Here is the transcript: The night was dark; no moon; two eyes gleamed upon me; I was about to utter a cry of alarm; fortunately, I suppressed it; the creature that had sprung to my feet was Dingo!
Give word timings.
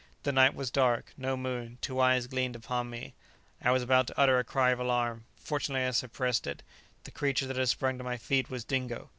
The 0.23 0.31
night 0.31 0.55
was 0.55 0.71
dark; 0.71 1.13
no 1.15 1.37
moon; 1.37 1.77
two 1.79 1.99
eyes 1.99 2.25
gleamed 2.25 2.55
upon 2.55 2.89
me; 2.89 3.13
I 3.61 3.69
was 3.69 3.83
about 3.83 4.07
to 4.07 4.19
utter 4.19 4.39
a 4.39 4.43
cry 4.43 4.71
of 4.71 4.79
alarm; 4.79 5.25
fortunately, 5.37 5.85
I 5.87 5.91
suppressed 5.91 6.47
it; 6.47 6.63
the 7.03 7.11
creature 7.11 7.45
that 7.45 7.55
had 7.55 7.69
sprung 7.69 7.99
to 7.99 8.03
my 8.03 8.17
feet 8.17 8.49
was 8.49 8.63
Dingo! 8.65 9.09